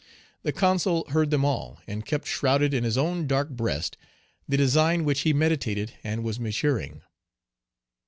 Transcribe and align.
The 0.41 0.51
Consul 0.51 1.05
heard 1.11 1.29
them 1.29 1.45
all, 1.45 1.79
and 1.85 2.03
kept 2.03 2.25
shrouded 2.25 2.73
in 2.73 2.83
his 2.83 2.97
own 2.97 3.27
dark 3.27 3.51
breast 3.51 3.97
the 4.49 4.57
design 4.57 5.05
which 5.05 5.19
he 5.21 5.31
meditated 5.31 5.93
and 6.03 6.23
was 6.23 6.39
maturing. 6.39 7.03